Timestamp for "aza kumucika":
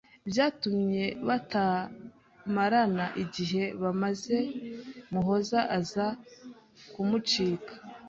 5.77-7.73